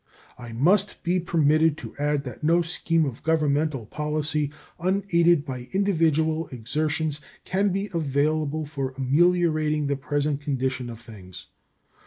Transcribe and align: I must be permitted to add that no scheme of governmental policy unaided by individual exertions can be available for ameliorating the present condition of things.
I 0.35 0.51
must 0.51 1.03
be 1.03 1.19
permitted 1.19 1.77
to 1.77 1.95
add 1.99 2.23
that 2.23 2.43
no 2.43 2.63
scheme 2.63 3.05
of 3.05 3.21
governmental 3.21 3.85
policy 3.85 4.51
unaided 4.79 5.45
by 5.45 5.69
individual 5.73 6.47
exertions 6.47 7.21
can 7.45 7.69
be 7.71 7.87
available 7.93 8.65
for 8.65 8.95
ameliorating 8.97 9.85
the 9.85 9.95
present 9.95 10.41
condition 10.41 10.89
of 10.89 10.99
things. 10.99 11.45